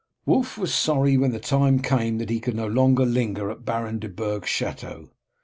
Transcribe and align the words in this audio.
Wulf 0.25 0.57
was 0.57 0.73
sorry 0.73 1.15
when 1.15 1.29
the 1.31 1.39
time 1.39 1.77
came 1.77 2.17
that 2.17 2.31
he 2.31 2.39
could 2.39 2.55
no 2.55 2.65
longer 2.65 3.05
linger 3.05 3.51
at 3.51 3.65
Baron 3.65 3.99
de 3.99 4.09
Burg's 4.09 4.49
chateau. 4.49 5.11